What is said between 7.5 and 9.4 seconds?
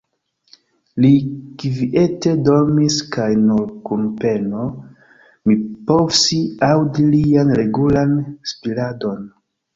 regulan spiradon.